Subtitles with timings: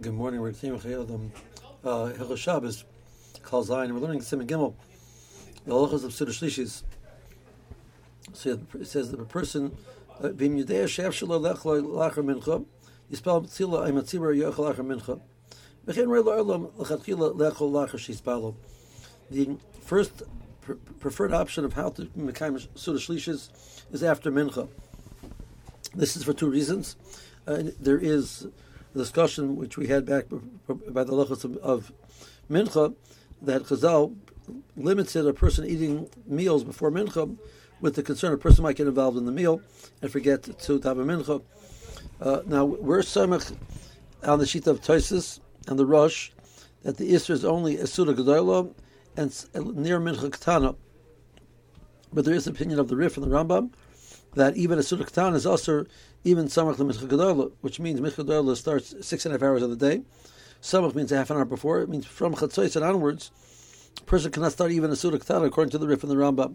[0.00, 0.40] Good morning.
[0.40, 1.32] We're continuing Chayei Adam
[1.84, 2.84] uh, Hilchos Shabbos,
[3.42, 3.92] Klal Zayin.
[3.92, 4.74] We're learning Siman Gimel,
[5.66, 6.82] the halachas of Seuda Shlishis.
[8.32, 9.76] So it says that a person,
[10.22, 12.64] uh, Bim Yudea Shef Shelo Lechlo Lacher Mincha,
[13.12, 15.20] Yispal Tzila Aymatzibur Yochel Lacher Mincha.
[15.86, 18.54] Bechin Rei La'olam Lechatchila Lechol Lacher Shispalo.
[19.30, 20.22] The first
[20.62, 23.50] pr- preferred option of how to Mekayim Seuda Shlishis
[23.92, 24.68] is after Mincha.
[25.94, 26.96] This is for two reasons.
[27.46, 28.48] Uh, there is
[28.92, 31.92] the discussion which we had back by the lachos of, of
[32.50, 32.94] mincha
[33.40, 34.14] that Chazal
[34.76, 37.36] limited a person eating meals before mincha
[37.80, 39.60] with the concern a person might get involved in the meal
[40.00, 41.42] and forget to have a mincha.
[42.20, 43.56] Uh, now we're samach
[44.22, 46.30] on the sheet of Tosfos and the Rosh
[46.82, 48.72] that the Isra is only a Seuda Gedolah
[49.16, 50.76] and near Mincha Ketana.
[52.12, 53.72] But there is opinion of the Rif and the Rambam
[54.34, 55.84] that even a Seuda Ketana is also
[56.24, 60.02] even Samach Mincha which means Mincha starts six and a half hours of the day.
[60.62, 61.80] Samach means a half an hour before.
[61.80, 63.30] It means from Chatzos and onwards,
[64.00, 66.54] a person cannot start even a Seuda Ketana according to the Rif and the Rambam.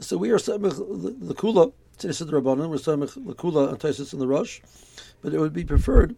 [0.00, 4.12] So we are Samach the Kula, Tzinis the Rabbanon, we're Samach the Kula and Tosfos
[4.12, 4.60] in the Rosh,
[5.22, 6.16] but it would be preferred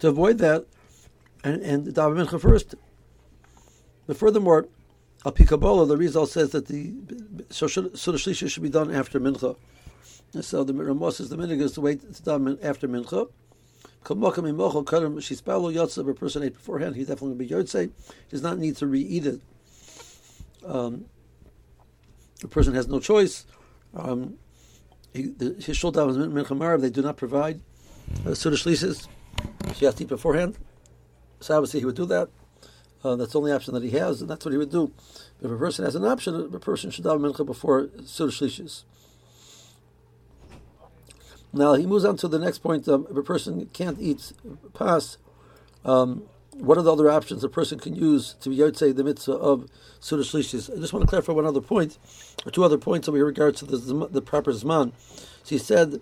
[0.00, 0.66] to avoid that
[1.44, 2.74] and, and mincha first.
[4.06, 4.66] But furthermore,
[5.26, 6.92] Al Pikabola, the Rizal says that the
[7.48, 9.56] Seuda Shlisha should be done after mincha.
[10.40, 13.28] So the Ramos is the minhag is to wait to daven after mincha.
[14.06, 14.10] If
[16.06, 17.84] a person ate beforehand, he's definitely going to be yotze.
[17.84, 19.40] He does not need to re-eat it.
[20.66, 21.06] Um,
[22.40, 23.46] the person has no choice.
[23.94, 24.34] Um,
[25.14, 26.82] he, the, his shul daven mincha marav.
[26.82, 27.60] They do not provide
[28.26, 29.08] uh, Seuda Shlishes.
[29.74, 30.58] He has to eat beforehand.
[31.40, 32.28] So obviously he would do that.
[33.04, 34.90] Uh, that's the only option that he has, and that's what he would do.
[35.42, 38.84] If a person has an option, a person should daven mincha before Seuda Shlishis.
[41.52, 42.88] Now he moves on to the next point.
[42.88, 44.32] Um, if a person can't eat
[44.72, 45.18] pas,
[45.84, 46.22] um,
[46.54, 49.68] what are the other options a person can use to be yotzei the mitzvah of
[50.00, 50.74] Seuda Shlishis?
[50.74, 51.98] I just want to clarify one other point,
[52.46, 54.92] or two other points over regards to the, the proper zman.
[55.42, 56.00] So he said,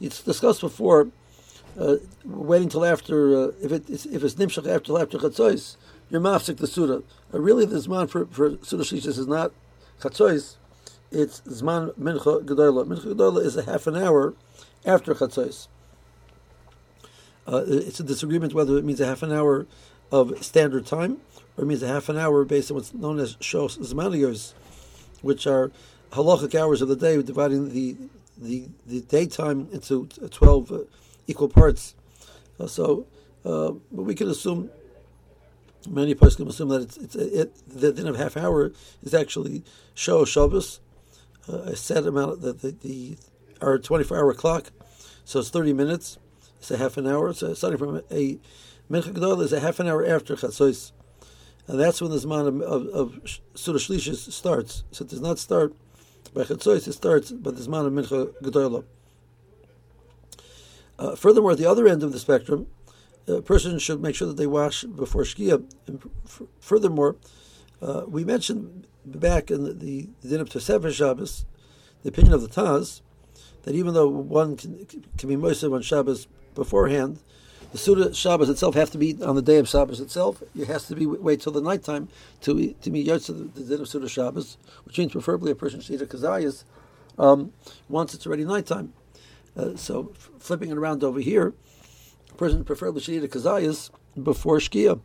[0.00, 1.08] it's discussed before,
[1.78, 5.76] uh, waiting till after, uh, if, it, if it's nimshach after after chatzos,
[6.10, 7.02] you're mafsik the seuda.
[7.32, 9.52] Uh, really, the zman for, for seuda shlishis is not
[10.00, 10.56] chatzos,
[11.10, 12.86] it's zman mincha gedola.
[12.86, 14.34] Mincha gedola is a half an hour
[14.84, 15.68] after chatzos.
[17.46, 19.66] Uh, it's a disagreement whether it means a half an hour
[20.10, 21.18] of standard time
[21.56, 24.54] or it means a half an hour based on what's known as shaos zmaniyos,
[25.22, 25.70] which are
[26.12, 27.96] halachic hours of the day, dividing the
[28.36, 30.78] the, the daytime into twelve uh,
[31.26, 31.94] equal parts.
[32.58, 33.06] Uh, so,
[33.44, 34.70] uh, but we can assume
[35.88, 38.72] many can assume that it's, it's it, the din of half hour
[39.02, 39.62] is actually
[39.94, 40.80] show Shabbos,
[41.48, 43.18] uh, a set amount that the, the
[43.60, 44.70] our twenty four hour clock,
[45.24, 46.18] so it's thirty minutes.
[46.58, 47.32] It's a half an hour.
[47.34, 48.38] So starting from a
[48.90, 50.92] mincha gadol is a half an hour after chatzos,
[51.66, 53.22] and that's when the zman of, of, of
[53.54, 54.84] seuda shlishis starts.
[54.90, 55.74] So it does not start
[56.32, 58.84] by chatzos; it starts by the zman of mincha gadol.
[60.98, 62.68] Uh, furthermore, at the other end of the spectrum,
[63.26, 65.64] a person should make sure that they wash before shkia.
[66.60, 67.16] Furthermore,
[67.80, 71.44] uh, we mentioned back in the, the, din of Tosefes Shabbos,
[72.02, 73.00] the opinion of the Taz,
[73.62, 74.86] that even though one can,
[75.16, 77.20] can be moistened on Shabbos beforehand,
[77.72, 80.42] the Seuda Shabbos itself have to be on the day of Shabbos itself.
[80.56, 82.08] It has to be wait till the nighttime
[82.42, 85.80] to to be yotze the, the din of Seuda Shabbos, which means preferably a person
[85.80, 86.64] should eat a kazayas
[87.18, 87.52] um,
[87.88, 88.92] once it's already nighttime.
[89.56, 91.52] Uh, so flipping it around over here,
[92.36, 93.90] person preferably should eat a kazayas
[94.20, 95.00] before shkia.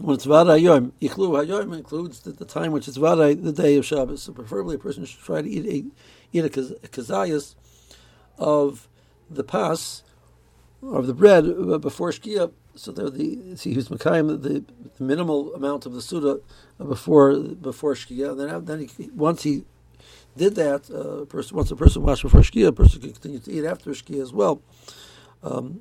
[0.00, 3.76] When it's vada hayom, ichlu hayom includes the, the, time which is vada the day
[3.76, 4.22] of Shabbos.
[4.22, 7.54] So preferably a person should try to eat a eat a, kaz, a kazayas
[8.38, 8.88] of
[9.28, 10.02] the pas
[10.82, 12.52] of the bread uh, before shkia.
[12.74, 14.64] So there the see who's makayim the,
[14.96, 16.40] the minimal amount of the seuda
[16.78, 18.36] uh, before before shkia.
[18.36, 19.64] Then uh, then he, once he
[20.36, 23.52] did that, uh, person, once a person washed before shkia, a person can continue to
[23.52, 24.62] eat after shkia as well.
[25.42, 25.80] Um,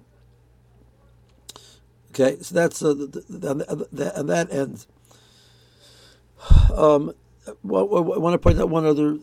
[2.11, 4.87] okay, so that's uh, the, the, the, and that ends.
[6.73, 7.13] Um,
[7.63, 9.17] well, I want to point out one other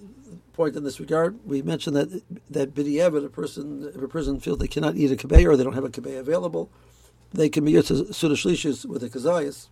[0.52, 1.38] point in this regard.
[1.44, 5.16] We mentioned that that b'diavad, a person, if a person feels they cannot eat a
[5.16, 6.70] kabeh or they don't have a kabeh available,
[7.32, 9.68] they can be used to seuda shlishis with a kazayas.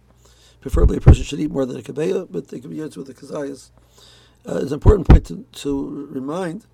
[0.60, 3.08] Preferably, a person should eat more than a kabeh, but they can be used with
[3.08, 3.70] a kazayas.
[4.46, 6.66] Uh, it's an important point to, to remind.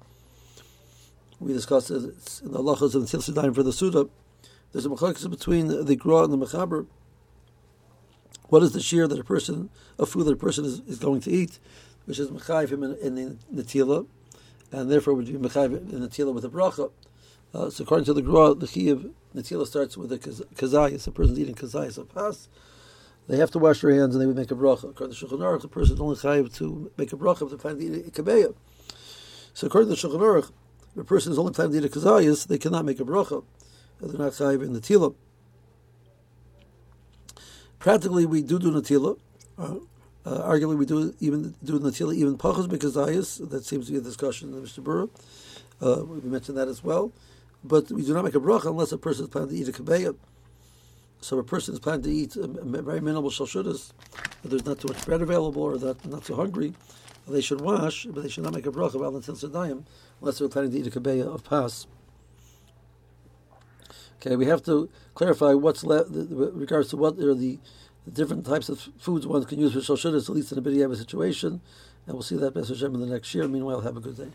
[1.41, 4.11] We discussed in the halachas of the Tzil for the Seuda.
[4.73, 6.87] There's a machlokes between the, the Gra and the Mechaber.
[8.49, 11.21] What is the shiur that a person, a food that a person is, is going
[11.23, 11.59] to eat,
[12.05, 14.07] which is mechayiv him in, in the Natila,
[14.71, 16.91] and therefore would be mechayiv in the Natila with a bracha.
[17.55, 21.07] Uh, so according to the Gra, the Chiyav Natila starts with a kazayas.
[21.07, 22.49] A person eating kazayas of pas.
[23.29, 24.91] They have to wash their hands and they would make a bracha.
[24.91, 27.57] According to Shulchan Aruch, the person is only chayiv to make a bracha if they
[27.57, 28.55] find the ikabeya.
[29.55, 30.51] So according to Shulchan Aruch,
[30.95, 33.45] if a person is only planning to eat a kazayas, they cannot make a bracha.
[34.01, 35.15] They're not chayiv in the tila.
[37.79, 39.19] Practically, we do do natila.
[39.59, 39.77] Uh,
[40.27, 44.01] uh, arguably, we do even do natila even pachas because That seems to be a
[44.01, 45.11] discussion in Mishnah Berurah.
[45.81, 47.13] Uh, we mentioned that as well.
[47.63, 49.73] But we do not make a bracha unless a person is planning to eat a
[49.73, 50.17] kabeya.
[51.21, 53.93] So a person is planning to eat very minimal shalshudas,
[54.43, 56.73] there's not too much bread available or that not so hungry.
[57.31, 59.85] They should wash, but they should not make a bracha while until sedayim,
[60.21, 61.87] unless they're planning to eat a kabeya of pas.
[64.17, 67.59] Okay, we have to clarify what's left regards to what are the,
[68.05, 70.95] the, different types of foods one can use for shalshudas, at least in a bidiyah
[70.97, 71.61] situation,
[72.07, 73.49] and we'll see that Hashem in the next year.
[73.49, 74.31] Meanwhile, have a good day.